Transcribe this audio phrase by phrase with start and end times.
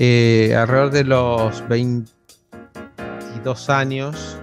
[0.00, 4.38] Eh, alrededor de los 22 años,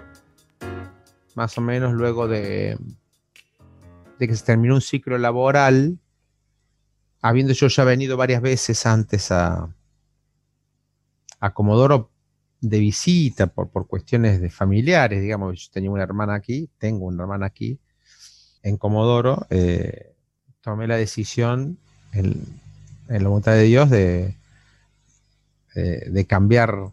[1.34, 2.78] más o menos luego de,
[4.20, 5.98] que se terminó un ciclo laboral,
[7.22, 9.74] habiendo yo ya venido varias veces antes a,
[11.54, 12.12] Comodoro
[12.60, 17.24] de visita por, por cuestiones de familiares, digamos, yo tenía una hermana aquí, tengo una
[17.24, 17.80] hermana aquí,
[18.62, 20.18] en Comodoro, eh,
[20.60, 21.78] tomé la decisión
[22.12, 22.44] en,
[23.08, 24.36] la voluntad de Dios de,
[25.76, 26.92] de, de cambiar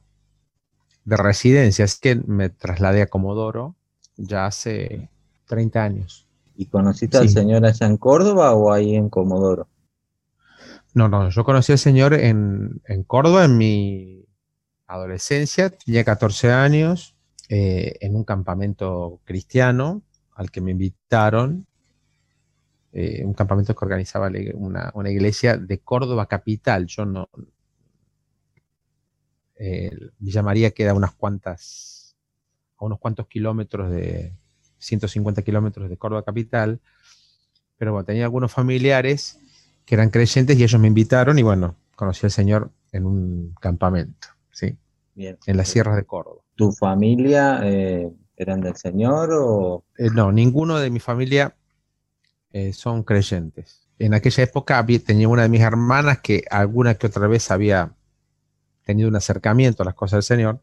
[1.05, 3.75] de residencia, así que me trasladé a Comodoro
[4.17, 5.09] ya hace
[5.47, 6.27] 30 años.
[6.55, 7.23] ¿Y conociste sí.
[7.23, 9.69] al Señor allá en Córdoba o ahí en Comodoro?
[10.95, 14.27] No, no, yo conocí al Señor en, en Córdoba en mi
[14.87, 17.17] adolescencia, tenía 14 años,
[17.49, 20.03] eh, en un campamento cristiano
[20.35, 21.67] al que me invitaron,
[22.93, 26.87] eh, un campamento que organizaba una, una, iglesia de Córdoba capital.
[26.87, 27.29] Yo no.
[29.65, 32.17] Eh, Villa María queda a unas cuantas,
[32.77, 34.33] a unos cuantos kilómetros de
[34.79, 36.81] 150 kilómetros de Córdoba capital,
[37.79, 39.39] pero bueno, tenía algunos familiares
[39.85, 44.27] que eran creyentes y ellos me invitaron y bueno, conocí al Señor en un campamento,
[44.51, 44.77] ¿sí?
[45.15, 45.39] Bien.
[45.47, 46.43] En las sierras de Córdoba.
[46.57, 49.85] ¿Tu familia eh, eran del Señor o...?
[49.97, 51.55] Eh, no, ninguno de mi familia
[52.51, 53.87] eh, son creyentes.
[54.01, 57.93] En aquella época había, tenía una de mis hermanas que alguna que otra vez había
[58.85, 60.61] tenido un acercamiento a las cosas del Señor.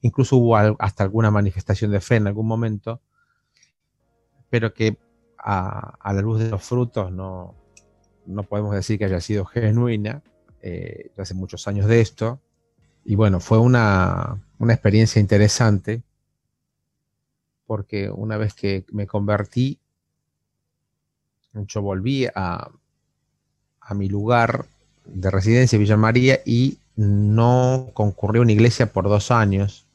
[0.00, 3.00] Incluso hubo hasta alguna manifestación de fe en algún momento,
[4.50, 4.96] pero que
[5.38, 7.54] a, a la luz de los frutos no,
[8.26, 10.22] no podemos decir que haya sido genuina.
[10.60, 12.40] Eh, hace muchos años de esto.
[13.04, 16.02] Y bueno, fue una, una, experiencia interesante
[17.66, 19.78] porque una vez que me convertí,
[21.54, 22.70] yo volví a,
[23.80, 24.66] a mi lugar
[25.04, 29.86] de residencia, Villa María, y no concurrió a una iglesia por dos años.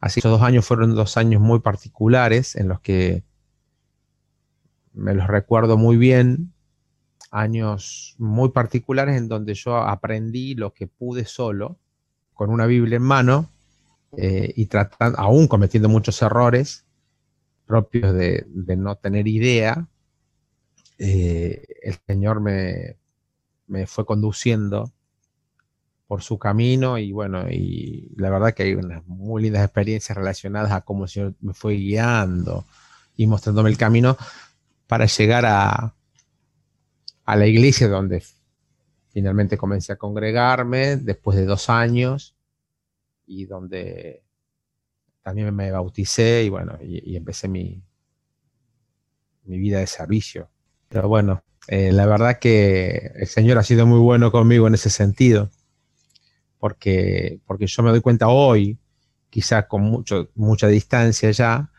[0.00, 3.22] Así, esos dos años fueron dos años muy particulares en los que
[4.92, 6.52] me los recuerdo muy bien,
[7.30, 11.78] años muy particulares en donde yo aprendí lo que pude solo,
[12.34, 13.48] con una Biblia en mano,
[14.16, 16.84] eh, y tratando, aún cometiendo muchos errores
[17.64, 19.86] propios de, de no tener idea,
[20.98, 22.96] eh, el Señor me,
[23.68, 24.90] me, fue conduciendo
[26.10, 30.72] por su camino y bueno, y la verdad que hay unas muy lindas experiencias relacionadas
[30.72, 32.64] a cómo el Señor me fue guiando
[33.14, 34.16] y mostrándome el camino
[34.88, 35.94] para llegar a,
[37.24, 38.24] a la iglesia donde
[39.12, 42.34] finalmente comencé a congregarme después de dos años
[43.24, 44.24] y donde
[45.22, 47.84] también me bauticé y bueno, y, empecé mi,
[49.44, 50.50] mi, vida de servicio.
[50.88, 54.90] Pero bueno, eh, la verdad que el Señor ha sido muy bueno conmigo en ese
[54.90, 55.50] sentido,
[56.60, 58.78] porque, porque yo me doy cuenta hoy,
[59.30, 61.70] quizás con mucho, mucha distancia ya,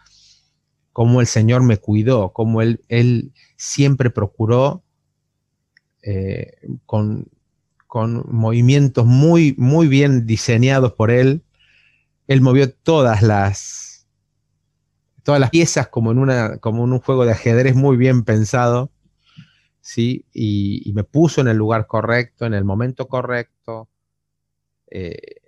[0.92, 4.84] cómo el Señor me cuidó, cómo Él, él siempre procuró
[6.02, 6.54] eh,
[6.88, 7.28] con,
[7.86, 11.44] con, movimientos muy, muy bien diseñados por él.
[12.28, 14.08] Él movió todas las,
[15.24, 18.90] todas las piezas como en, una, como en un juego de ajedrez muy bien pensado,
[19.80, 20.26] ¿sí?
[20.34, 23.91] Y, y me puso en el lugar correcto, en el momento correcto.
[24.92, 25.42] Eh,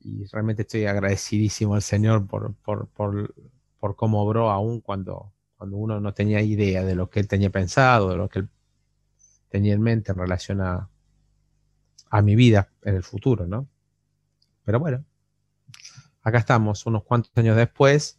[0.00, 3.34] y realmente estoy agradecidísimo al Señor por, por, por,
[3.78, 7.50] por cómo obró aún cuando, cuando uno no tenía idea de lo que él tenía
[7.50, 8.48] pensado, de lo que él
[9.48, 10.90] tenía en mente en relación a,
[12.10, 13.68] a mi vida en el futuro, ¿no?
[14.64, 15.04] Pero bueno,
[16.22, 18.18] acá estamos unos cuantos años después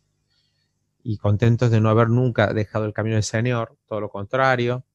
[1.03, 4.85] y contentos de no haber nunca dejado el camino del Señor, todo lo contrario,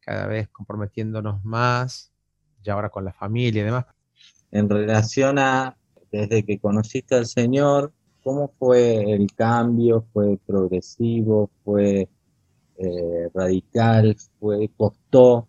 [0.00, 2.12] cada vez comprometiéndonos más,
[2.62, 3.86] y ahora con la familia y demás.
[4.52, 5.76] En relación a,
[6.10, 10.06] desde que conociste al Señor, ¿cómo fue el cambio?
[10.12, 11.50] ¿Fue progresivo?
[11.64, 12.08] ¿Fue
[12.78, 14.16] eh, radical?
[14.38, 15.46] ¿Fue costó?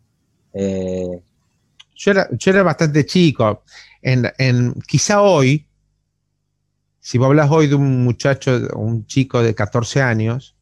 [0.54, 1.22] Eh,
[1.96, 3.64] yo, era, yo, era, bastante chico.
[4.02, 5.68] En, en, quizá hoy,
[7.00, 10.56] si vos hablas hoy de un muchacho, un chico de 14 años,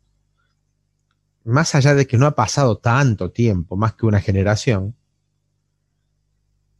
[1.43, 4.95] más allá de que no ha pasado tanto tiempo, más que una generación,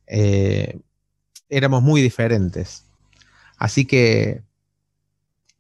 [0.08, 0.80] eh,
[1.50, 2.86] éramos muy diferentes.
[3.58, 4.44] Así que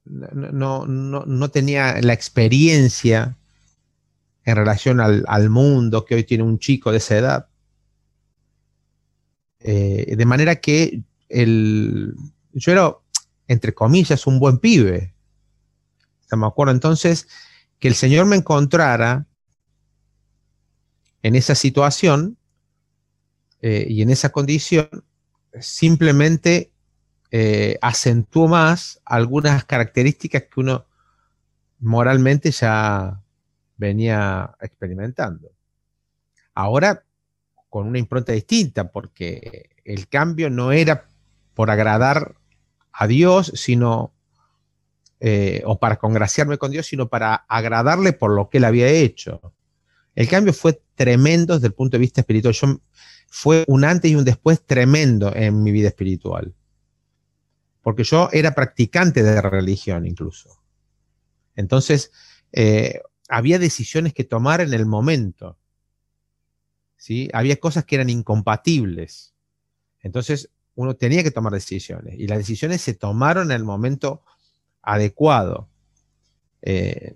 [0.06, 3.38] no, no, no, tenía la experiencia
[4.44, 7.50] en relación al, al, mundo que hoy tiene un chico de esa edad.
[9.60, 12.16] Eh, de manera que el,
[12.54, 12.96] yo era,
[13.48, 15.14] entre comillas, un buen pibe.
[16.32, 17.28] Me acuerdo entonces
[17.80, 19.26] que el Señor me encontrara
[21.22, 22.38] en esa situación
[23.62, 24.90] eh, y en esa condición
[25.60, 26.72] simplemente
[27.32, 30.86] eh, acentuó más algunas características que uno
[31.80, 33.22] moralmente ya
[33.78, 35.52] venía experimentando.
[36.54, 37.04] Ahora
[37.70, 41.08] con una impronta distinta, porque el cambio no era
[41.54, 42.36] por agradar
[42.92, 44.12] a Dios, sino,
[45.20, 49.54] eh, o para congraciarme con Dios, sino para agradarle por lo que él había hecho.
[50.16, 52.54] El cambio fue tremendo desde el punto de vista espiritual.
[52.54, 52.82] Yo,
[53.30, 56.54] fue un antes y un después tremendo en mi vida espiritual.
[57.82, 60.62] Porque yo era practicante de religión incluso.
[61.56, 62.12] Entonces,
[62.52, 65.58] eh, había decisiones que tomar en el momento.
[66.98, 67.30] ¿sí?
[67.34, 69.34] Había cosas que eran incompatibles.
[70.02, 72.16] Entonces, uno tenía que tomar decisiones.
[72.18, 74.24] Y las decisiones se tomaron en el momento
[74.82, 75.70] adecuado.
[76.62, 77.16] Eh,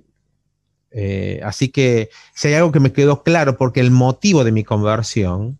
[0.91, 4.63] eh, así que si hay algo que me quedó claro, porque el motivo de mi
[4.63, 5.59] conversión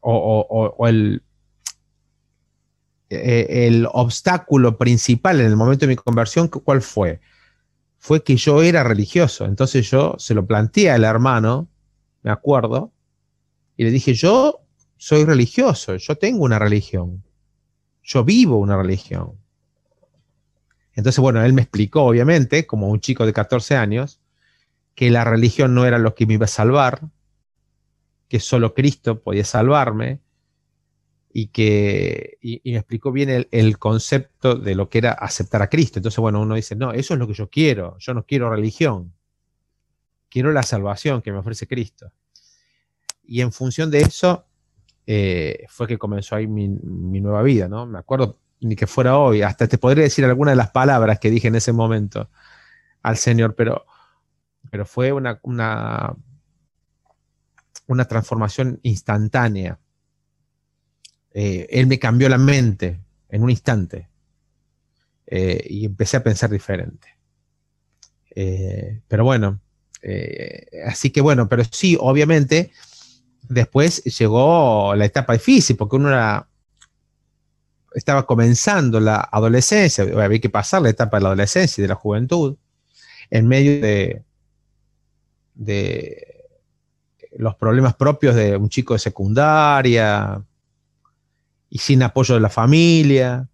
[0.00, 1.22] o, el,
[3.10, 7.20] eh, el obstáculo principal en el momento de mi conversión, ¿cuál fue?
[7.98, 9.44] Fue que yo era religioso.
[9.44, 11.68] Entonces yo se lo planteé al hermano,
[12.22, 12.92] me acuerdo,
[13.76, 14.60] y le dije, yo
[14.96, 17.24] soy religioso, yo tengo una religión,
[18.02, 19.32] yo vivo una religión.
[20.94, 24.20] Entonces, bueno, él me explicó, obviamente, como un chico de 14 años,
[24.94, 27.00] que la religión no era lo que me iba a salvar,
[28.30, 30.20] que solo Cristo podía salvarme,
[31.32, 35.98] y que y, me explicó bien el, concepto de lo que era aceptar a Cristo.
[35.98, 39.12] Entonces, bueno, uno dice, no, eso es lo que yo quiero, yo no quiero religión,
[40.28, 42.12] quiero la salvación que me ofrece Cristo.
[43.22, 44.46] Y en función de eso
[45.06, 47.86] eh, fue que comenzó ahí mi, nueva vida, ¿no?
[47.86, 51.30] Me acuerdo ni que fuera hoy, hasta te podría decir algunas de las palabras que
[51.30, 52.28] dije en ese momento
[53.02, 53.86] al Señor, pero,
[54.70, 55.40] pero fue una,
[57.90, 59.78] una transformación instantánea.
[61.32, 64.08] Eh, él me cambió la mente en un instante
[65.26, 67.08] eh, y empecé a pensar diferente.
[68.34, 69.60] Eh, pero bueno,
[70.86, 72.70] así que bueno, pero sí, obviamente,
[73.48, 76.48] después llegó la etapa difícil, porque uno era,
[77.92, 81.96] estaba comenzando la adolescencia, había que pasar la etapa de la adolescencia y de la
[81.96, 82.56] juventud,
[83.30, 84.22] en medio de,
[85.54, 86.39] de
[87.32, 90.42] los problemas propios de un chico de secundaria
[91.68, 93.48] y sin apoyo de la familia,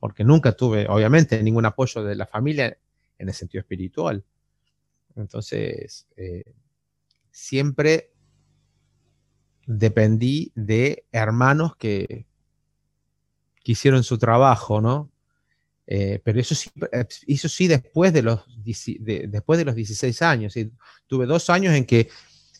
[0.00, 2.76] porque nunca tuve, obviamente, ningún apoyo de la familia
[3.18, 4.24] en el sentido espiritual.
[5.16, 6.44] Entonces, eh,
[7.30, 8.10] siempre
[9.66, 12.26] dependí de hermanos que,
[13.64, 15.10] hicieron su trabajo, ¿no?
[15.86, 16.70] Eh, pero eso sí,
[17.26, 20.54] eso sí después de los, después de los 16 años.
[21.06, 22.08] Tuve dos años en que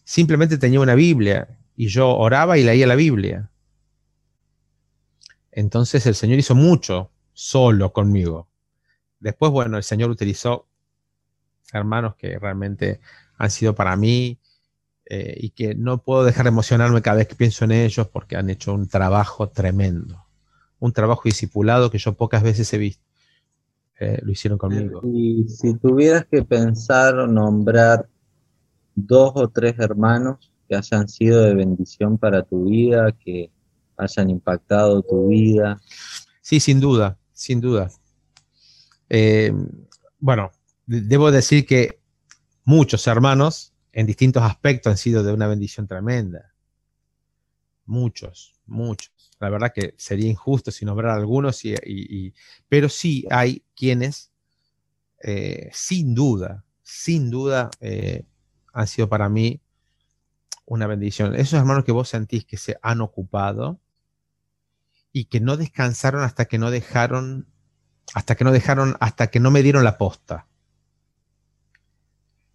[0.08, 3.50] simplemente tenía una Biblia y yo oraba y leía la Biblia.
[5.52, 8.48] Entonces el Señor hizo mucho solo conmigo.
[9.20, 10.66] Después, bueno, el Señor utilizó
[11.74, 13.00] hermanos que realmente
[13.36, 14.38] han sido para mí
[15.04, 18.36] eh, y que no puedo dejar de emocionarme cada vez que pienso en ellos porque
[18.36, 20.24] han hecho un trabajo tremendo
[20.80, 23.04] un trabajo discipulado que yo pocas veces he visto.
[24.00, 25.02] Eh, lo hicieron conmigo.
[25.04, 28.08] Y si tuvieras que pensar o nombrar
[29.06, 33.50] dos o tres hermanos que hayan sido de bendición para tu vida, que
[33.96, 35.80] hayan impactado tu vida.
[36.40, 37.90] Sí, sin duda, sin duda.
[39.08, 39.52] Eh,
[40.18, 40.50] bueno,
[40.86, 42.00] debo decir que
[42.64, 46.52] muchos hermanos en distintos aspectos han sido de una bendición tremenda.
[47.86, 52.34] Muchos, muchos la verdad que sería injusto si nombrar algunos, y,
[52.68, 54.30] pero sí hay quienes,
[55.22, 58.24] eh, sin duda, sin duda, eh,
[58.78, 59.60] han sido para mí
[60.64, 61.34] una bendición.
[61.34, 63.80] Esos hermanos que vos sentís que se han ocupado
[65.12, 67.46] y que no descansaron hasta que no dejaron,
[68.14, 70.46] hasta que no dejaron, hasta que no me dieron la posta.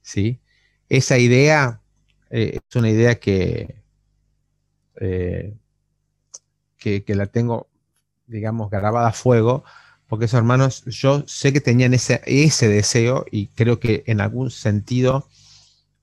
[0.02, 0.40] ¿Sí?
[0.90, 1.82] Esa idea
[2.30, 3.84] eh, es una idea que
[6.84, 7.70] que, la tengo,
[8.28, 9.64] digamos, grabada a fuego,
[10.08, 14.52] porque esos hermanos, yo sé que tenían ese, ese deseo y creo que en algún
[14.52, 15.28] sentido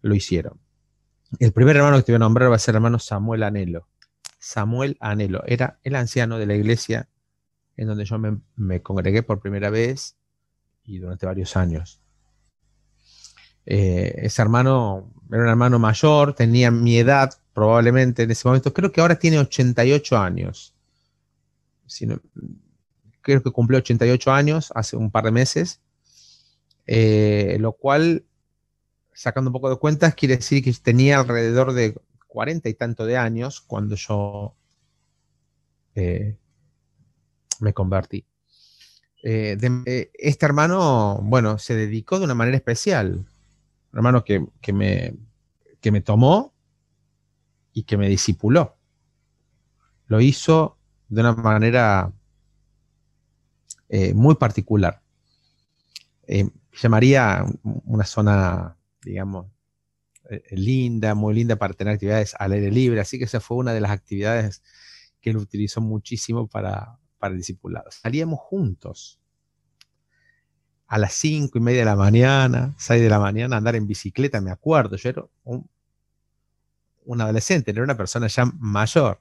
[0.03, 0.59] lo hicieron.
[1.39, 3.89] El primer hermano que te voy a nombrar va a ser el hermano Samuel Anelo.
[4.39, 7.09] Samuel Anelo era el anciano de la iglesia
[7.77, 10.17] en donde yo me, congregué por primera vez
[10.85, 12.01] y durante varios años.
[13.65, 18.73] Eh, ese hermano era un hermano mayor, tenía mi edad, probablemente en ese momento.
[18.73, 20.75] Creo que ahora tiene 88 años.
[23.23, 25.81] creo que cumplió 88 años hace un par de meses.
[26.87, 28.25] Eh, lo cual,
[29.21, 31.95] sacando un poco de cuentas, quiere decir que tenía alrededor de
[32.27, 34.55] cuarenta y tanto de años cuando yo
[35.95, 36.39] eh,
[37.61, 38.25] me convertí.
[39.23, 43.27] Eh, eh, este hermano, bueno, se dedicó de una manera especial.
[43.93, 44.41] Un hermano que,
[44.73, 45.15] me,
[45.83, 46.55] que me tomó
[47.75, 48.79] y que me discipuló.
[50.07, 50.79] Lo hizo
[51.11, 52.11] de una manera
[54.15, 55.03] muy particular.
[56.73, 57.45] llamaría
[57.85, 59.47] una zona, digamos,
[60.51, 63.81] linda, muy linda para tener actividades al aire libre, así que esa fue una de
[63.81, 64.63] las actividades
[65.21, 67.97] que él utilizó muchísimo para, para discipulados.
[67.97, 69.21] Salíamos juntos
[70.91, 73.87] a las cinco y media de la mañana, seis de la mañana, a andar en
[73.87, 75.69] bicicleta, me acuerdo, yo era un,
[77.21, 79.21] adolescente, era una persona ya mayor.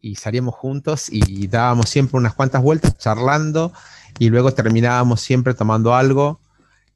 [0.00, 3.72] Y salíamos juntos y dábamos siempre unas cuantas vueltas charlando
[4.18, 6.40] y luego terminábamos siempre tomando algo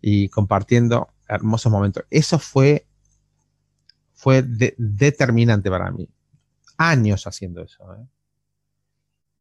[0.03, 2.05] y compartiendo hermosos momentos.
[2.11, 2.87] Eso fue,
[4.15, 6.09] fue determinante para mí.
[6.77, 7.95] Años haciendo eso.
[7.95, 8.07] ¿eh?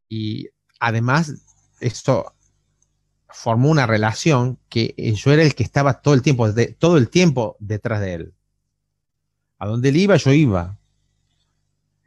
[0.10, 1.34] Y además,
[1.80, 2.34] esto
[3.30, 7.56] formó una relación que yo era el que estaba todo el tiempo, todo el tiempo
[7.60, 8.34] detrás de él.
[9.58, 10.78] A donde él iba, yo iba.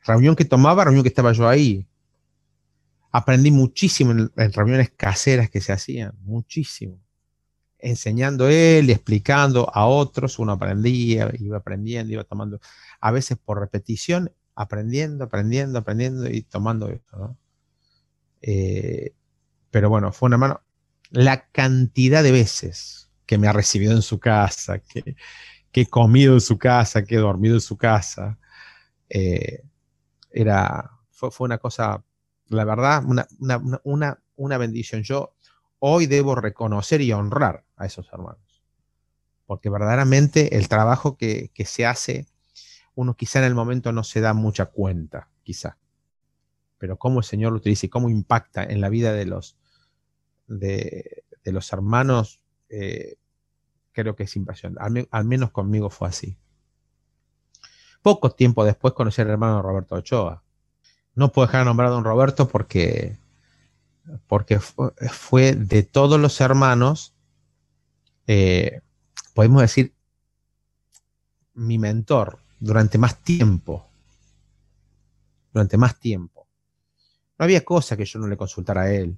[0.05, 1.87] Reunión que tomaba, reunión que estaba yo ahí.
[3.11, 7.01] Aprendí muchísimo en, reuniones caseras que se hacían, muchísimo.
[7.87, 12.59] Enseñando él y explicando a otros, uno aprendía, iba aprendiendo, iba tomando,
[12.99, 17.17] a veces por repetición, aprendiendo, aprendiendo, aprendiendo y tomando eso.
[17.19, 17.39] ¿no?
[18.41, 19.13] Eh,
[19.71, 20.63] pero bueno, fue una mano.
[21.11, 25.17] La cantidad de veces que me ha recibido en su casa, que,
[25.73, 28.39] he comido en su casa, que he dormido en su casa,
[29.09, 29.63] eh,
[30.31, 32.03] era, fue, una cosa,
[32.49, 33.27] la verdad, una,
[34.37, 35.03] una, bendición.
[35.03, 35.35] Yo
[35.81, 38.63] hoy debo reconocer y honrar a esos hermanos,
[39.47, 42.27] porque verdaderamente el trabajo que, que se hace,
[42.95, 45.79] uno quizá en el momento no se da mucha cuenta, quizá
[46.85, 49.57] pero cómo el Señor lo utiliza y cómo impacta en la vida de los,
[50.49, 53.17] de, los hermanos, eh,
[53.93, 55.09] creo que es impresionante.
[55.11, 56.37] Al, menos conmigo fue así.
[58.03, 60.43] Poco tiempo después conocí al hermano Roberto Ochoa.
[61.15, 63.19] No puedo dejar de nombrar a don Roberto porque,
[64.27, 67.14] porque fue, de todos los hermanos,
[68.27, 68.81] eh,
[69.35, 69.93] podemos decir,
[71.55, 73.87] mi mentor durante más tiempo.
[75.53, 76.47] Durante más tiempo.
[77.39, 79.17] No había cosa que yo no le consultara a él.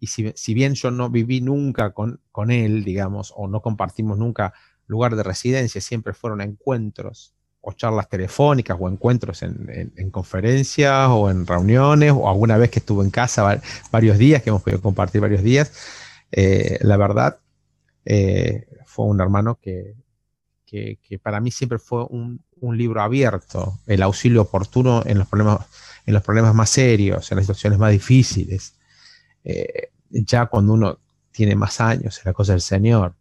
[0.00, 4.54] Y si, bien yo no viví nunca con, con, él, digamos, o no compartimos nunca
[4.86, 11.46] lugar de residencia, siempre fueron encuentros o charlas telefónicas o encuentros en, conferencias o en
[11.46, 15.42] reuniones o alguna vez que estuvo en casa varios días, que hemos podido compartir varios
[15.42, 15.72] días.
[16.30, 17.38] Eh, la verdad,
[18.10, 19.94] eh, fue un hermano que,
[20.64, 25.60] que, para mí siempre fue un, libro abierto, el auxilio oportuno en los problemas
[26.06, 28.74] en los problemas más serios, en las situaciones más difíciles,
[29.44, 30.98] eh, ya cuando uno
[31.32, 33.14] tiene más años en la cosa del Señor,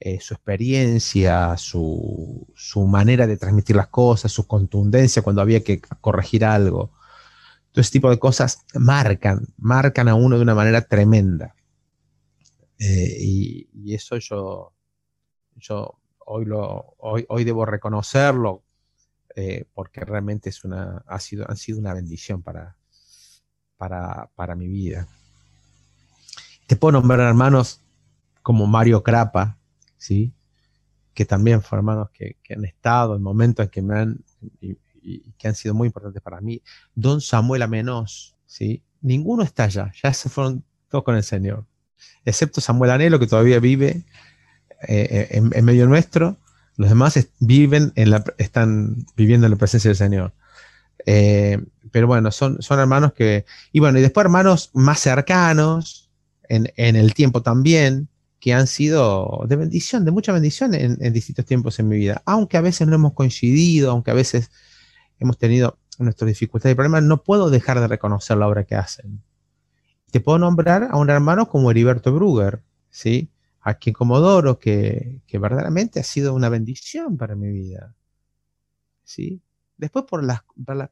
[0.00, 2.44] eh, su experiencia, su,
[2.88, 6.90] manera de transmitir las cosas, su contundencia cuando había que corregir algo,
[7.70, 11.54] todo ese tipo de cosas marcan, marcan a uno de una manera tremenda.
[12.78, 14.72] Eh, y, eso yo,
[15.56, 18.62] yo hoy, lo, hoy, hoy debo reconocerlo
[19.40, 22.76] eh, porque realmente es una, ha sido, han sido una bendición para,
[23.76, 25.06] para, mi vida.
[26.66, 27.80] Te puedo nombrar hermanos
[28.42, 29.56] como Mario Crapa,
[29.96, 30.32] ¿sí?
[31.14, 34.24] que también fueron hermanos que, han estado en momentos que me han
[34.60, 34.76] y,
[35.38, 36.60] que han sido muy importantes para mí.
[36.94, 38.82] Don Samuel Amenos, ¿sí?
[39.00, 41.64] ninguno está allá, ya se fueron todos con el Señor,
[42.24, 44.04] excepto Samuel Anelo, que todavía vive
[44.86, 46.36] eh, en, medio nuestro,
[46.76, 50.32] los demás viven en la, están viviendo en la presencia del Señor.
[51.06, 51.58] Eh,
[51.90, 53.46] pero bueno, son, son hermanos que.
[53.72, 56.08] Y bueno, y después hermanos más cercanos,
[56.48, 58.08] en, el tiempo también,
[58.40, 62.22] que han sido de bendición, de mucha bendición en, distintos tiempos en mi vida.
[62.24, 64.50] Aunque a veces no hemos coincidido, aunque a veces
[65.18, 69.20] hemos tenido nuestras dificultades y problemas, no puedo dejar de reconocer la obra que hacen.
[70.10, 73.30] Te puedo nombrar a un hermano como Heriberto Brugger, ¿sí?
[73.60, 77.94] aquí en Comodoro, que, verdaderamente ha sido una bendición para mi vida.
[79.04, 79.42] ¿sí?
[79.76, 80.42] Después por, las,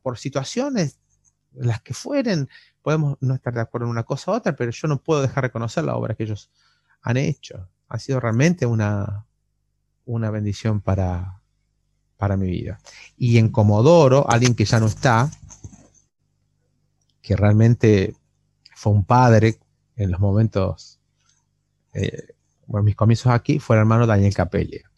[0.02, 0.98] por, situaciones,
[1.52, 2.48] las que fueren,
[2.82, 5.36] podemos no estar de acuerdo en una cosa u otra, pero yo no puedo dejar
[5.42, 6.50] de reconocer la obra que ellos
[7.00, 7.68] han hecho.
[7.88, 9.26] Ha sido realmente una,
[10.04, 11.40] una bendición para,
[12.16, 12.78] para mi vida.
[13.16, 15.30] Y en Comodoro, alguien que ya no está,
[17.22, 18.14] que realmente
[18.76, 19.58] fue un padre
[19.96, 21.00] en los momentos
[21.94, 22.34] eh,
[22.66, 24.90] bueno, mis comienzos aquí fue el hermano Daniel Capelia.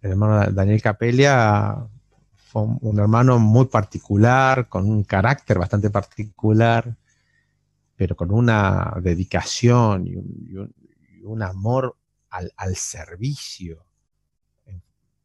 [0.00, 1.86] El hermano Daniel Capelia
[2.34, 6.96] fue un hermano muy particular, con un carácter bastante particular,
[7.94, 10.16] pero con una dedicación y
[11.24, 11.94] un, amor
[12.30, 13.84] al, servicio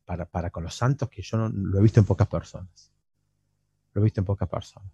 [0.06, 2.92] para, con los santos que yo no, lo he visto en pocas personas.
[3.94, 4.92] Lo he visto en pocas personas.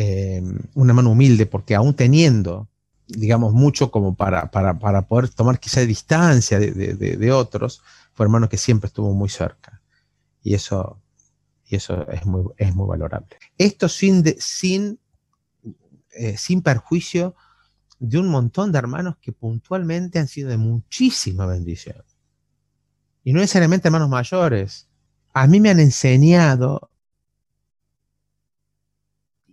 [0.00, 0.40] Eh,
[0.74, 2.68] una mano humilde, porque aún teniendo,
[3.08, 7.82] digamos, mucho como para, para, poder tomar quizá distancia de, otros,
[8.14, 9.82] fue hermano que siempre estuvo muy cerca.
[10.40, 11.02] Y eso,
[11.66, 13.38] y eso es, muy, es muy valorable.
[13.58, 15.00] Esto sin, sin,
[16.12, 17.34] eh, sin perjuicio
[17.98, 22.04] de un montón de hermanos que puntualmente han sido de muchísima bendición.
[23.24, 24.88] Y no necesariamente hermanos mayores.
[25.32, 26.88] A mí me han enseñado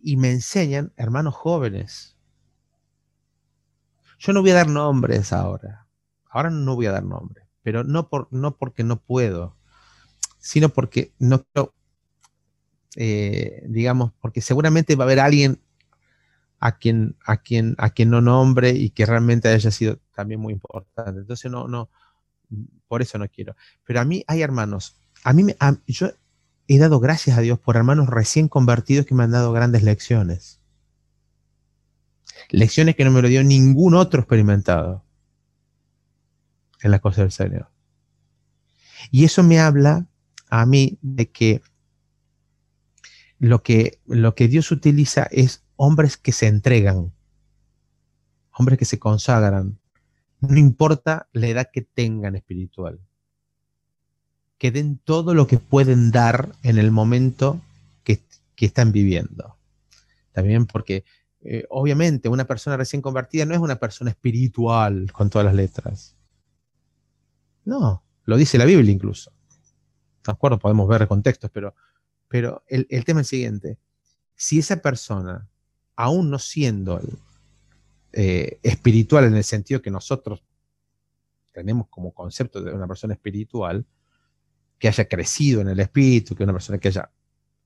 [0.06, 2.16] y me enseñan hermanos jóvenes.
[4.20, 5.88] Yo no voy a dar nombres ahora.
[6.30, 9.58] Ahora no voy a dar nombres, pero no, por, no porque no puedo,
[10.38, 11.74] sino porque no quiero,
[12.98, 15.60] eh, digamos, porque seguramente va a haber alguien
[16.60, 20.54] a quien, a quien, a quien no nombre y que realmente haya sido también muy
[20.54, 21.22] importante.
[21.22, 21.90] Entonces no, no,
[22.88, 23.56] por eso no quiero.
[23.84, 25.48] Pero a mí hay hermanos, a mí
[25.88, 26.10] yo
[26.68, 30.62] he dado gracias a Dios por hermanos recién convertidos que me han dado grandes lecciones.
[32.50, 35.04] Lecciones que no me lo dio ningún otro experimentado
[36.82, 37.70] en la cosa del Señor.
[39.12, 40.08] Y eso me habla
[40.50, 41.62] a mí de que
[43.40, 47.14] lo que, lo que Dios utiliza es hombres que se entregan,
[48.52, 49.80] hombres que se consagran,
[50.40, 53.00] no importa la edad que tengan espiritual
[54.58, 57.62] que den todo lo que pueden dar en el momento
[58.04, 58.22] que,
[58.58, 59.58] están viviendo.
[60.32, 61.04] También porque
[61.42, 66.16] eh, obviamente una persona recién convertida no es una persona espiritual con todas las letras.
[67.66, 69.32] No, lo dice la Biblia incluso.
[70.26, 71.76] De acuerdo, podemos ver contextos, pero,
[72.28, 73.78] pero el, tema es el siguiente.
[74.36, 75.48] Si esa persona,
[75.96, 77.00] aún no siendo
[78.14, 80.44] eh, espiritual en el sentido que nosotros
[81.52, 83.86] tenemos como concepto de una persona espiritual,
[84.86, 87.10] que haya crecido en el espíritu, que una persona que haya,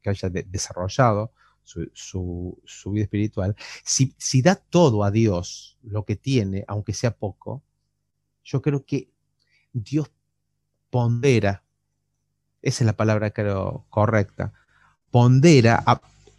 [0.01, 1.34] que haya desarrollado
[1.65, 2.58] su,
[2.93, 7.62] vida espiritual, si, si da todo a Dios lo que tiene, aunque sea poco,
[8.41, 9.12] yo creo que
[9.73, 10.10] Dios
[10.89, 11.65] pondera,
[12.62, 14.53] esa es la palabra creo correcta,
[15.12, 15.84] pondera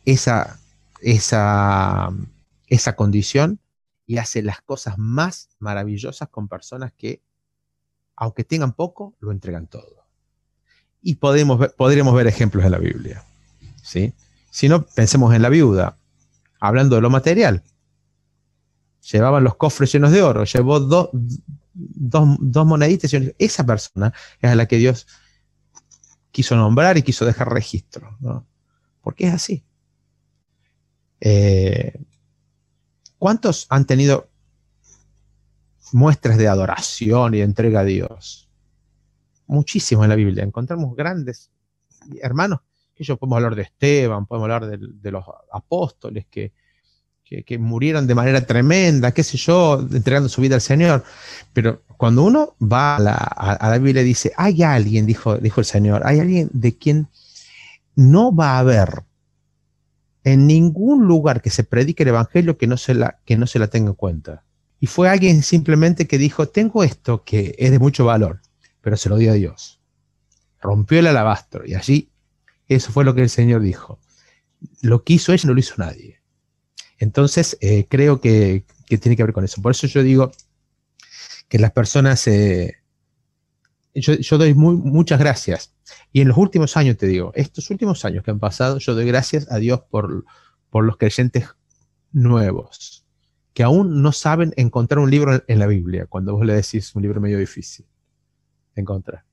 [0.06, 0.58] esa,
[1.02, 2.08] esa,
[2.68, 3.60] esa condición
[4.06, 7.20] y hace las cosas más maravillosas con personas que,
[8.16, 9.99] aunque tengan poco, lo entregan todo
[11.02, 13.24] y podemos ver, ver ejemplos en la Biblia.
[13.82, 14.12] ¿sí?
[14.50, 15.96] Si no, pensemos en la viuda,
[16.58, 17.62] hablando de lo material.
[19.10, 21.08] Llevaban los cofres llenos de oro, llevó dos,
[21.72, 23.12] dos, moneditas.
[23.38, 25.06] Esa persona es a la que Dios
[26.30, 28.16] quiso nombrar y quiso dejar registro.
[28.20, 28.46] ¿no?
[29.00, 29.64] Porque es así.
[31.20, 31.98] Eh,
[33.18, 34.28] ¿Cuántos han tenido
[35.92, 38.49] muestras de adoración y de entrega a Dios?
[39.50, 40.44] Muchísimo en la Biblia.
[40.44, 41.50] Encontramos grandes
[42.22, 42.60] hermanos,
[42.94, 46.52] que yo podemos hablar de Esteban, podemos hablar de, los apóstoles que,
[47.24, 51.04] que, murieron de manera tremenda, qué sé yo, entregando su vida al Señor.
[51.52, 55.60] Pero cuando uno va a la, a, la Biblia y dice, hay alguien, dijo, dijo
[55.60, 57.08] el Señor, hay alguien de quien
[57.96, 59.04] no va a haber
[60.24, 63.58] en ningún lugar que se predique el Evangelio que no se la, que no se
[63.58, 64.44] la tenga en cuenta.
[64.78, 68.40] Y fue alguien simplemente que dijo, tengo esto que es de mucho valor
[68.80, 69.80] pero se lo dio a Dios.
[70.60, 72.10] Rompió el alabastro y allí
[72.68, 73.98] eso fue lo que el Señor dijo.
[74.80, 76.20] Lo que hizo ella no lo hizo nadie.
[76.98, 79.62] Entonces, eh, creo que, tiene que ver con eso.
[79.62, 80.30] Por eso yo digo
[81.48, 82.76] que las personas, eh,
[83.94, 85.74] yo, doy muchas gracias.
[86.12, 89.06] Y en los últimos años, te digo, estos últimos años que han pasado, yo doy
[89.06, 90.24] gracias a Dios por,
[90.68, 91.48] por los creyentes
[92.12, 93.04] nuevos,
[93.54, 97.02] que aún no saben encontrar un libro en la Biblia, cuando vos le decís un
[97.02, 97.86] libro medio difícil
[98.76, 99.24] encontrar.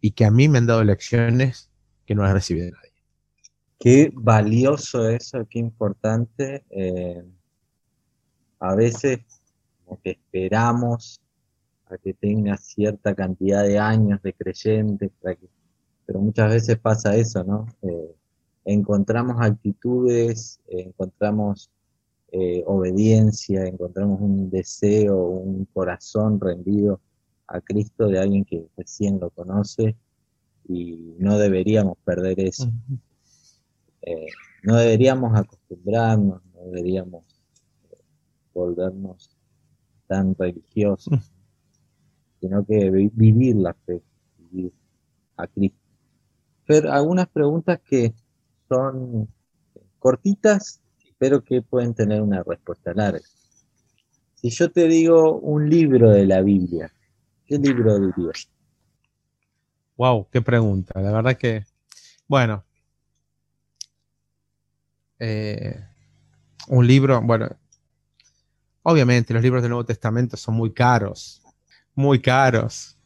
[0.00, 1.70] Y que a mí me han dado lecciones
[2.06, 2.92] que no las recibido de nadie.
[3.78, 6.64] Qué valioso eso, qué importante.
[6.70, 7.22] Eh,
[8.60, 9.20] a veces
[9.84, 11.20] como que esperamos
[11.86, 15.10] a que tenga cierta cantidad de años de creyentes,
[16.06, 17.66] pero muchas veces pasa eso, ¿no?
[17.82, 18.14] Eh,
[18.64, 21.70] encontramos actitudes, encontramos
[22.32, 27.00] eh, obediencia, encontramos un deseo, un corazón rendido
[27.48, 29.96] a Cristo de alguien que recién lo conoce
[30.68, 32.70] y no deberíamos perder eso.
[34.02, 34.26] Eh,
[34.62, 37.24] no deberíamos acostumbrarnos, no deberíamos
[37.90, 37.96] eh,
[38.54, 39.30] volvernos
[40.06, 41.32] tan religiosos,
[42.40, 44.02] sino que vivir la fe,
[44.38, 44.72] vivir
[45.36, 45.78] a Cristo,
[46.64, 48.12] Fer, algunas preguntas que
[48.68, 49.28] son
[49.98, 50.82] cortitas,
[51.16, 53.24] pero que pueden tener una respuesta larga.
[54.34, 56.92] Si yo te digo un libro de la Biblia,
[57.48, 58.48] ¿qué libro dirías?
[59.96, 61.00] Wow, qué pregunta.
[61.00, 61.64] La verdad que,
[62.28, 62.64] bueno,
[65.18, 65.82] eh,
[66.68, 67.48] un libro, bueno,
[68.82, 71.42] obviamente los libros del Nuevo Testamento son muy caros,
[71.94, 72.96] muy caros.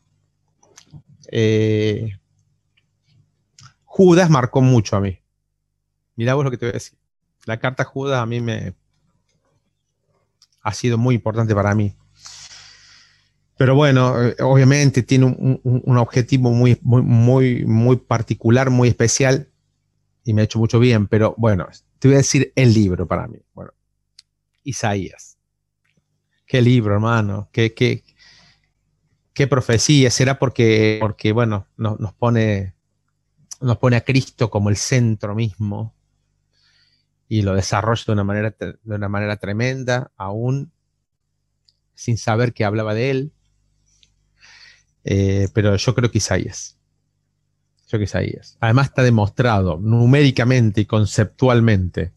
[1.30, 2.18] Eh,
[3.84, 5.18] Judas marcó mucho a mí.
[6.16, 6.98] Mirá vos lo que te voy a decir.
[7.46, 8.74] La carta Judas a mí me
[10.62, 11.94] ha sido muy importante para mí.
[13.56, 19.48] Pero bueno, eh, obviamente tiene un, objetivo muy, muy, muy, muy particular, muy especial
[20.24, 21.06] y me ha hecho mucho bien.
[21.06, 23.38] Pero bueno, te voy a decir el libro para mí.
[23.54, 23.72] Bueno,
[24.64, 25.38] Isaías.
[26.46, 27.48] Qué libro, hermano.
[27.52, 28.04] Qué, qué,
[29.32, 30.10] qué profecía.
[30.10, 32.74] Será porque, porque bueno, nos, pone,
[33.60, 35.94] nos pone a Cristo como el centro mismo
[37.28, 40.72] y lo desarrolla de una manera, de una manera tremenda, aún
[41.94, 43.32] sin saber que hablaba de él.
[45.04, 46.78] Eh, pero yo creo que Isaías.
[47.82, 48.56] Yo creo que Isaías.
[48.60, 52.12] Además está demostrado numéricamente y conceptualmente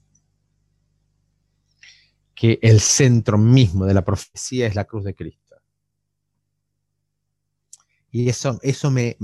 [2.35, 5.55] que el centro mismo de la profecía es la cruz de Cristo.
[8.11, 9.17] Y eso, eso me,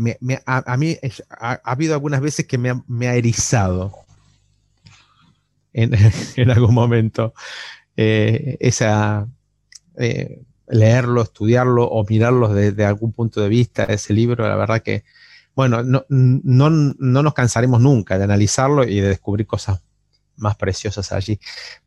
[0.46, 0.98] a, mí
[1.30, 3.94] ha, habido algunas veces que me ha, me ha erizado
[5.72, 5.94] en,
[6.52, 7.34] algún momento
[7.96, 9.28] eh, esa,
[9.98, 15.04] eh, leerlo, estudiarlo o mirarlo desde algún punto de vista, ese libro, la verdad que,
[15.56, 19.82] bueno, no, no, no, nos cansaremos nunca de analizarlo y de descubrir cosas
[20.38, 21.40] más preciosas allí.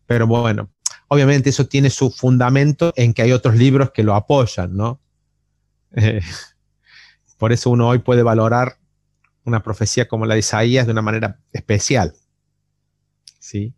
[0.06, 0.70] Pero bueno,
[1.08, 5.00] obviamente eso tiene su fundamento en que hay otros libros que lo apoyan, ¿no?
[5.92, 6.20] Eh,
[7.38, 8.78] por eso uno hoy puede valorar
[9.44, 12.14] una profecía como la de Isaías de una manera especial.
[13.38, 13.74] ¿sí?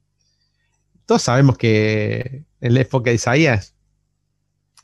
[1.07, 3.76] Todos sabemos que en la época de Isaías,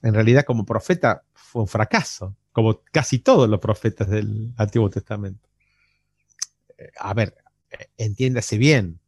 [0.02, 5.48] en realidad como profeta, fue un fracaso, como casi todos los profetas del Antiguo Testamento.
[6.76, 7.36] Eh, a ver,
[7.70, 8.98] eh, entiéndase bien,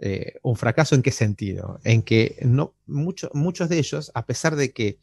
[0.00, 1.80] eh, un fracaso en qué sentido?
[1.84, 4.98] En que no, muchos de ellos, a pesar de que,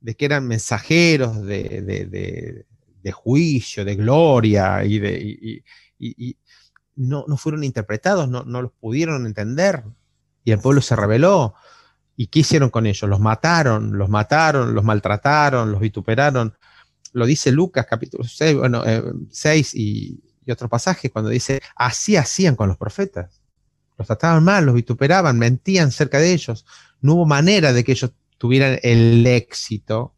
[0.00, 2.64] de eran mensajeros de,
[3.12, 5.64] juicio, de gloria y, de,
[6.96, 9.84] no, fueron interpretados, no, los pudieron entender.
[10.44, 11.54] Y el pueblo se rebeló.
[12.16, 13.08] ¿Y qué hicieron con ellos?
[13.08, 16.54] Los mataron, los mataron, los maltrataron, los vituperaron.
[17.12, 18.82] Lo dice Lucas capítulo 6, bueno,
[19.30, 23.40] 6 eh, y, y otro pasaje cuando dice, así hacían con los profetas.
[23.96, 26.66] Los trataban mal, los vituperaban, mentían cerca de ellos.
[27.00, 30.14] No hubo manera de que ellos tuvieran el éxito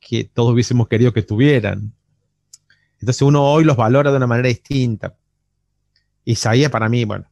[0.00, 1.92] que todos hubiésemos querido que tuvieran.
[3.00, 5.16] Entonces uno hoy los valora de una manera distinta.
[6.24, 7.26] Isaías para mí, bueno.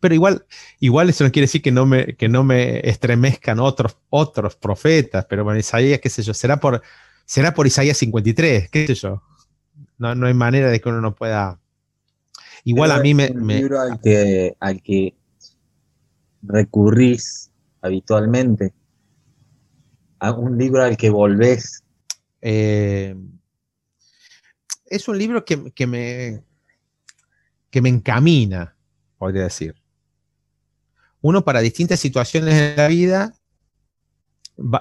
[0.00, 0.46] Pero igual,
[0.80, 5.26] igual eso no quiere decir que no me, que no me estremezcan otros, otros profetas,
[5.26, 6.82] pero bueno, Isaías, qué sé yo, será por,
[7.26, 9.22] será por Isaías 53, qué sé yo.
[9.98, 11.60] No, no hay manera de que uno no pueda.
[12.64, 13.30] Igual a mí me.
[13.30, 15.14] Un libro al que, al que
[16.42, 17.50] recurrís
[17.82, 18.72] habitualmente.
[20.18, 21.84] A un libro al que volvés.
[22.42, 23.14] Eh,
[24.86, 26.42] es un libro que, me,
[27.70, 28.76] que me encamina,
[29.16, 29.79] podría decir.
[31.22, 33.34] Uno para distintas situaciones de la vida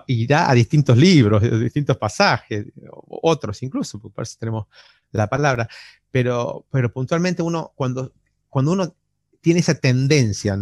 [0.07, 2.65] irá a distintos libros, a distintos pasajes,
[3.07, 4.67] otros incluso, porque parece tenemos
[5.11, 5.67] la palabra,
[6.11, 8.13] pero, pero puntualmente uno, cuando,
[8.49, 8.95] cuando uno
[9.41, 10.59] tiene esa tendencia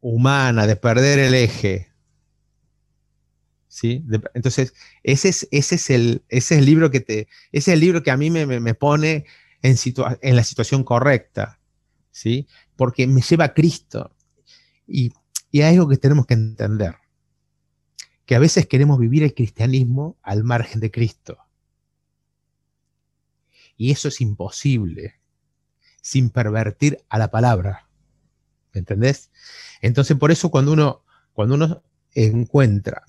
[0.00, 1.88] humana de perder el eje,
[4.34, 7.80] entonces, ese es, ese, es el, ese es el libro que te, ese es el
[7.80, 9.26] libro que a mí me, pone
[9.62, 9.76] en,
[10.22, 11.60] en la situación correcta,
[12.10, 12.46] ¿sí?
[12.76, 14.15] Porque me lleva a Cristo.
[14.86, 15.12] Y,
[15.50, 16.96] y hay algo que tenemos que entender,
[18.24, 21.38] que a veces queremos vivir el cristianismo al margen de Cristo.
[23.76, 25.20] Y eso es imposible
[26.00, 27.88] sin pervertir a la palabra.
[28.72, 29.30] ¿Me entendés?
[29.80, 31.82] Entonces, por eso cuando uno, cuando uno
[32.14, 33.04] encuentra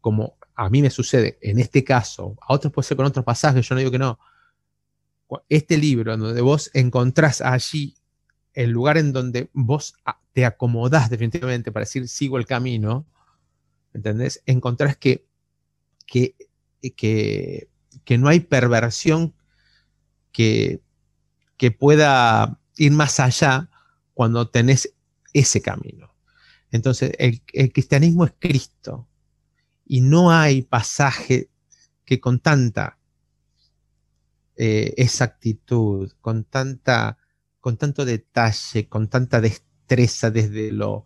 [0.00, 3.66] como a mí me sucede en este caso, a otros puede ser con otros pasajes,
[3.66, 4.18] yo no digo que no.
[5.48, 7.96] Este libro, donde vos encontrás allí
[8.54, 9.94] el lugar en donde vos
[10.32, 13.06] te acomodás definitivamente para decir sigo el camino,
[13.94, 14.42] ¿entendés?
[14.46, 15.26] Encontrás que,
[16.06, 16.34] que,
[16.96, 17.68] que,
[18.04, 19.34] que no hay perversión
[20.32, 20.80] que,
[21.56, 23.70] que pueda ir más allá
[24.14, 24.94] cuando tenés
[25.32, 26.14] ese camino.
[26.70, 29.08] Entonces, el, el cristianismo es Cristo,
[29.92, 31.50] y no hay pasaje
[32.04, 32.98] que con tanta
[34.56, 37.18] eh, exactitud, con, tanta,
[37.62, 41.04] con tanto detalle, con tanta destreza desde, lo,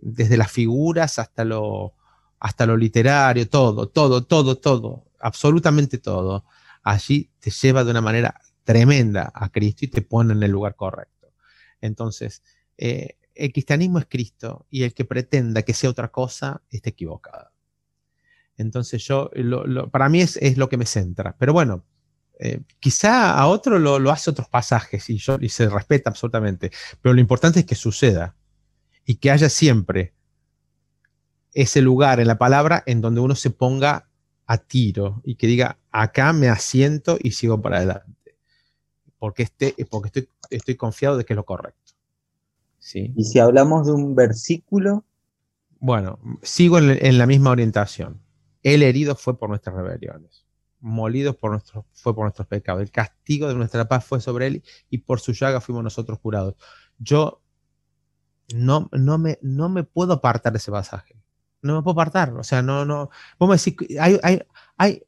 [0.00, 1.94] desde las figuras hasta lo,
[2.40, 6.44] hasta lo literario, todo, todo, todo, todo, absolutamente todo.
[6.82, 10.74] Allí te lleva de una manera tremenda a Cristo y te pone en el lugar
[10.74, 11.32] correcto.
[11.80, 12.42] Entonces,
[12.76, 17.50] eh, el cristianismo es Cristo y el que pretenda que sea otra cosa está equivocado.
[18.56, 19.30] Entonces yo,
[19.92, 21.36] para mí es, lo que me centra.
[21.38, 21.84] Pero bueno,
[22.38, 26.70] eh, quizá a otro lo, hace otros pasajes y, yo, y se respeta absolutamente.
[27.00, 28.36] Pero lo importante es que suceda
[29.04, 30.14] y que haya siempre
[31.52, 34.08] ese lugar en la palabra en donde uno se ponga
[34.46, 38.36] a tiro y que diga, acá me asiento y sigo para adelante.
[39.18, 41.92] Porque, este, porque estoy, estoy confiado de que es lo correcto.
[42.78, 43.12] ¿Sí?
[43.16, 45.04] Y si hablamos de un versículo.
[45.80, 48.20] Bueno, sigo en, la misma orientación.
[48.62, 50.46] El herido fue por nuestras rebeliones,
[50.80, 52.82] molido por nuestros, fue por nuestros pecados.
[52.82, 56.54] El castigo de nuestra paz fue sobre él y por su llaga fuimos nosotros curados.
[56.98, 57.42] Yo
[58.54, 61.16] no, no, me, no me puedo apartar de ese pasaje.
[61.62, 62.32] No me puedo apartar.
[62.34, 63.10] O sea, no, no.
[63.38, 64.40] Vamos a decir, hay, hay,
[64.76, 65.02] hay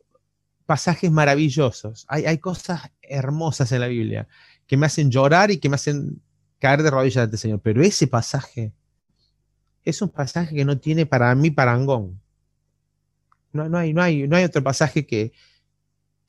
[0.66, 4.28] pasajes maravillosos, hay, hay cosas hermosas en la Biblia
[4.66, 6.22] que me hacen llorar y que me hacen
[6.60, 7.60] caer de rodillas ante el Señor.
[7.60, 8.72] Pero ese pasaje
[9.84, 12.20] es un pasaje que no tiene para mí parangón.
[13.52, 15.32] No, no, hay, no, hay, no hay otro pasaje que,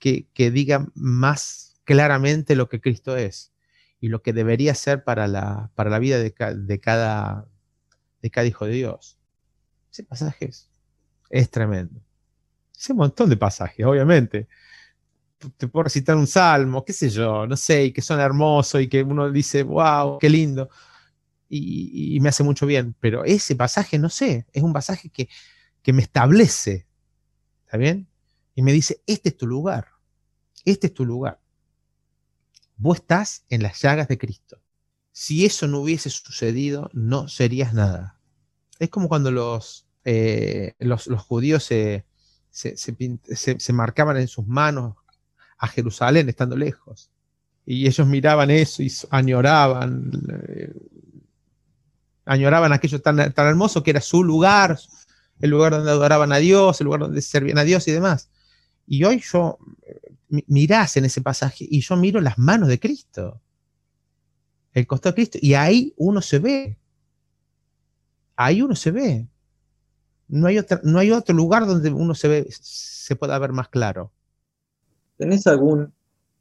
[0.01, 3.53] que, diga más claramente lo que Cristo es
[3.99, 7.47] y lo que debería ser para la, para la vida de, cada,
[8.21, 9.19] de cada hijo de Dios.
[9.91, 10.69] Ese pasaje es,
[11.29, 12.01] es tremendo.
[12.75, 14.47] Ese montón de pasajes, obviamente
[15.57, 18.87] te puedo recitar un salmo, qué sé yo, no sé, y que son hermosos y
[18.87, 20.69] que uno dice, wow, qué lindo,
[21.49, 22.95] y, me hace mucho bien.
[22.99, 25.27] Pero ese pasaje, no sé, es un pasaje que,
[25.81, 26.87] que me establece,
[27.65, 28.07] ¿está bien?
[28.55, 29.87] Y me dice, este es tu lugar,
[30.65, 31.39] este es tu lugar.
[32.77, 34.59] Vos estás en las llagas de Cristo.
[35.11, 38.17] Si eso no hubiese sucedido, no serías nada.
[38.79, 42.05] Es como cuando los, eh, los, judíos se,
[42.49, 44.95] se, marcaban en sus manos
[45.57, 47.11] a Jerusalén estando lejos.
[47.65, 50.11] Y ellos miraban eso y añoraban,
[50.47, 50.73] eh,
[52.25, 54.79] añoraban aquello tan, tan hermoso que era su lugar,
[55.39, 58.29] el lugar donde adoraban a Dios, el lugar donde servían a Dios y demás.
[58.91, 59.57] Y hoy yo
[60.47, 63.39] mirás en ese pasaje y yo miro las manos de Cristo,
[64.73, 66.77] el costado de Cristo, y ahí uno se ve.
[68.35, 69.27] Ahí uno se ve.
[70.27, 74.11] No hay, no hay otro lugar donde uno se ve, se pueda ver más claro.
[75.15, 75.93] ¿Tenés algún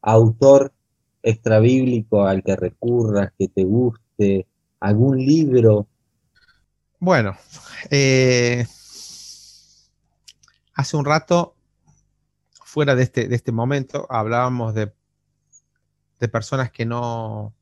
[0.03, 0.73] autor
[1.23, 4.49] extrabíblico al que recurras, que te guste,
[4.81, 5.87] algún libro?
[6.99, 7.37] Bueno,
[7.93, 8.67] eh,
[10.75, 11.55] hace un rato,
[12.71, 14.93] fuera de este, de este momento, hablábamos de,
[16.21, 17.53] de personas que no,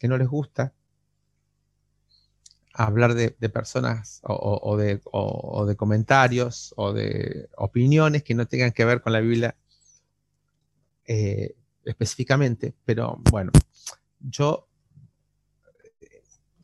[0.00, 0.72] que no les gusta
[2.72, 8.86] hablar de, personas o, de, o, de, comentarios o de opiniones que no tengan que
[8.86, 9.54] ver con la Biblia
[11.04, 13.52] eh, específicamente, pero bueno,
[14.20, 14.66] yo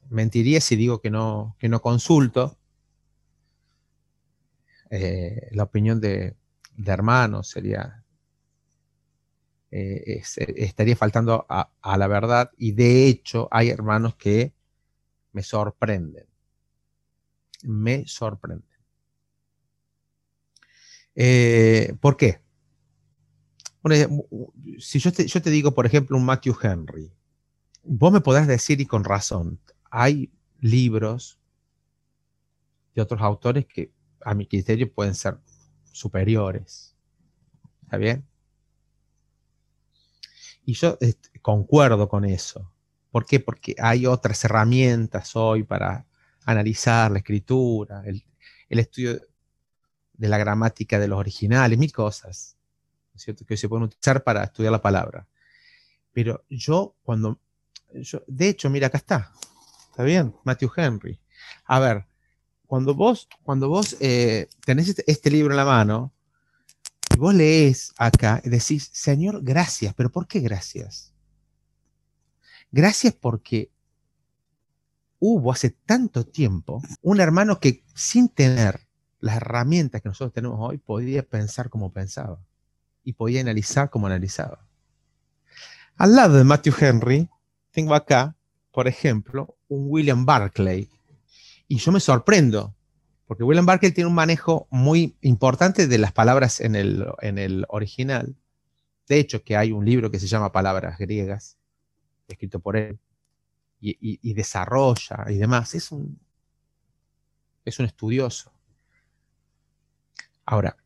[0.08, 2.56] mentiría si digo que no, que no consulto
[4.88, 6.34] eh, la opinión de,
[6.86, 8.04] hermanos, sería,
[9.70, 14.52] estaría faltando a, la verdad y de hecho hay hermanos que
[15.32, 16.26] me sorprenden,
[17.62, 18.68] me sorprenden.
[22.00, 22.40] ¿Por qué?
[24.78, 27.12] si yo te, digo, por ejemplo, un Matthew Henry,
[27.82, 29.58] vos me podrás decir, y con razón,
[29.90, 31.38] hay libros
[32.94, 33.92] de otros autores que
[34.24, 35.38] a mi criterio pueden ser
[35.98, 36.94] superiores.
[37.82, 38.26] ¿Está bien?
[40.64, 40.98] Y yo
[41.40, 42.70] concuerdo con eso.
[43.11, 43.40] ¿Por qué?
[43.40, 46.06] Porque hay otras herramientas hoy para
[46.44, 48.22] analizar la escritura, el,
[48.68, 49.20] estudio
[50.12, 52.56] de la gramática de los originales, mil cosas.
[53.14, 53.44] ¿cierto?
[53.44, 55.26] Que se pueden utilizar para estudiar la palabra.
[56.12, 57.40] Pero yo cuando,
[57.94, 59.32] yo, de hecho, mira, acá está,
[59.90, 60.34] ¿está bien?
[60.44, 61.20] Matthew Henry.
[61.64, 62.06] A ver,
[62.68, 66.12] cuando vos, cuando vos eh, tenés este, este, libro en la mano,
[67.14, 71.12] y vos lees acá y decís, Señor, gracias, pero ¿por qué gracias?
[72.70, 73.70] Gracias porque
[75.18, 78.87] hubo hace tanto tiempo un hermano que sin tener
[79.18, 82.38] las herramientas que nosotros tenemos hoy podía pensar como pensaba
[83.02, 84.68] y podía analizar como analizaba.
[85.96, 87.28] Al lado de Matthew Henry,
[87.72, 88.37] tengo acá,
[88.70, 90.88] por ejemplo, un William Barclay.
[91.68, 92.74] Y yo me sorprendo,
[93.26, 97.66] porque William Barclay tiene un manejo muy importante de las palabras en el, en el
[97.68, 98.35] original.
[99.07, 101.59] De hecho, que hay un libro que se llama Palabras Griegas,
[102.26, 102.98] escrito por él,
[103.81, 105.74] y, desarrolla y demás.
[105.74, 106.18] Es un,
[107.64, 108.52] es un estudioso.
[110.44, 110.76] Ahora,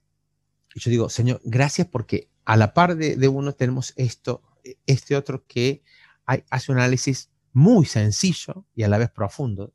[0.75, 4.43] yo digo, Señor, gracias porque a la par de, uno tenemos esto,
[4.87, 5.83] este otro que
[6.27, 9.73] hace un análisis muy sencillo y a la vez profundo.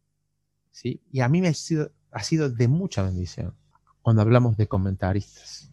[0.83, 3.55] Y a mí me ha sido, ha sido de mucha bendición
[4.01, 5.71] cuando hablamos de comentaristas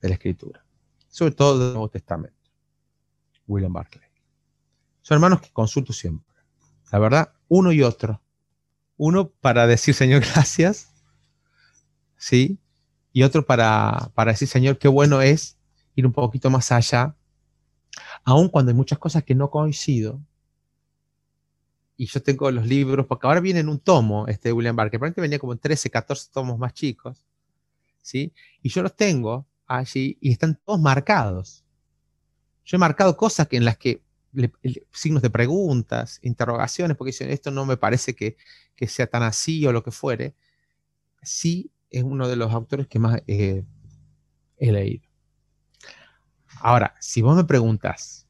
[0.00, 0.64] de la Escritura,
[1.08, 2.36] sobre todo del Nuevo Testamento.
[3.46, 4.08] William Barclay.
[5.02, 6.34] Son hermanos que consulto siempre.
[6.90, 8.20] La verdad, uno y otro.
[8.96, 10.88] Uno para decir, Señor, gracias.
[12.16, 12.58] ¿Sí?
[13.12, 15.58] Y otro para, para decir, Señor, qué bueno es
[15.94, 17.16] ir un poquito más allá.
[18.24, 20.20] Aun cuando hay muchas cosas que no coincido.
[21.96, 24.98] Y yo tengo los libros, porque ahora viene en un tomo, este de William Barker.
[24.98, 27.22] Probablemente venía como en 13, 14 tomos más chicos.
[28.02, 28.32] ¿Sí?
[28.62, 31.64] Y yo los tengo allí y están todos marcados.
[32.64, 34.02] Yo he marcado cosas que en las que
[34.92, 38.36] signos de preguntas, interrogaciones, porque dicen, esto no me parece que,
[38.86, 40.34] sea tan así o lo que fuere,
[41.22, 43.64] sí es uno de los autores que más he
[44.58, 45.08] leído.
[46.60, 48.25] Ahora, si vos me preguntas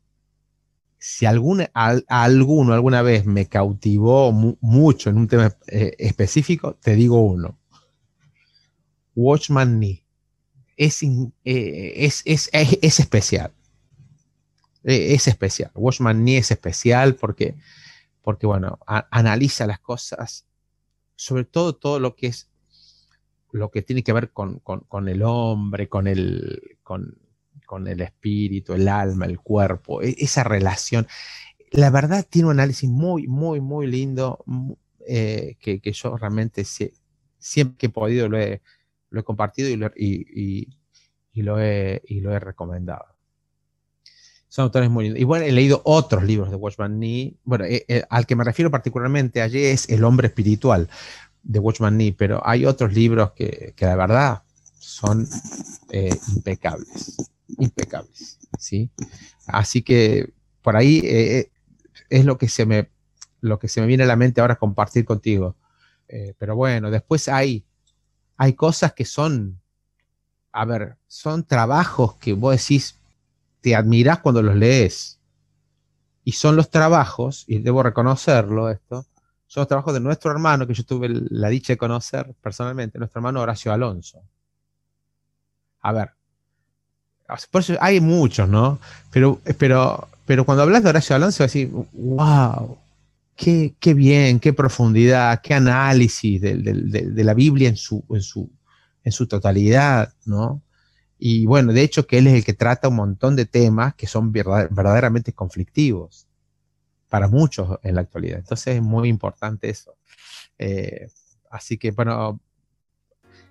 [1.08, 7.56] si alguno alguna vez me cautivó mucho en un tema eh, específico, te digo uno.
[9.14, 10.02] Watchman Nee.
[10.76, 13.52] Es, eh, es, es, es especial.
[14.82, 15.70] Eh, es especial.
[15.76, 17.54] Watchman ni es especial porque,
[18.20, 20.44] porque bueno, analiza las cosas,
[21.14, 22.50] sobre todo todo lo que es
[23.52, 24.60] lo que tiene que ver con,
[25.06, 27.16] el hombre, con el, con,
[27.86, 31.06] el espíritu, el alma, el cuerpo, e, esa relación.
[31.72, 34.44] La verdad tiene un análisis muy, muy, muy lindo
[35.08, 36.64] eh, que, yo realmente
[37.38, 38.60] siempre que he podido lo he,
[39.24, 43.04] compartido y lo, he, recomendado.
[44.48, 45.20] Son autores muy lindos.
[45.20, 47.36] Y bueno, he leído otros libros de Watchman Nee.
[47.44, 50.88] Bueno, eh, eh, al que me refiero particularmente allí es El hombre espiritual
[51.42, 54.42] de Watchman Nee, pero hay otros libros que, que la verdad
[54.78, 55.28] son
[56.34, 57.16] impecables.
[57.58, 58.38] Impecables.
[58.58, 58.90] ¿sí?
[59.46, 60.32] Así que
[60.62, 61.00] por ahí
[62.10, 62.90] es lo que, se me,
[63.40, 65.56] lo que se me viene a la mente ahora compartir contigo.
[66.38, 67.64] pero bueno, después hay,
[68.36, 69.60] hay cosas que son,
[70.52, 72.98] a ver, son trabajos que vos decís,
[73.60, 75.18] te admiras cuando los lees.
[76.24, 79.06] Y son los trabajos, y debo reconocerlo esto,
[79.46, 83.20] son los trabajos de nuestro hermano, que yo tuve la dicha de conocer personalmente, nuestro
[83.20, 84.22] hermano Horacio Alonso.
[85.80, 86.15] A ver,
[87.50, 88.78] por eso hay muchos, ¿no?
[89.10, 92.78] Pero, pero, pero cuando hablas de Horacio Alonso, decís, wow,
[93.36, 98.50] qué, qué, bien, qué profundidad, qué análisis de, de la Biblia en su, en, su,
[99.04, 100.62] en su totalidad, ¿no?
[101.18, 104.06] Y bueno, de hecho que él es el que trata un montón de temas que
[104.06, 106.26] son verdaderamente conflictivos
[107.08, 108.38] para muchos en la actualidad.
[108.38, 109.96] Entonces es muy importante eso.
[110.58, 111.08] Eh,
[111.50, 112.40] así que bueno,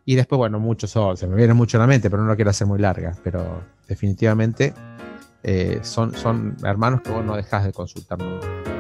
[0.06, 2.36] y después, bueno, muchos son, se me viene mucho a la mente, pero no lo
[2.36, 4.74] quiero hacer muy larga, pero definitivamente
[5.42, 8.75] eh, son, son hermanos que vos no dejas de consultar nunca.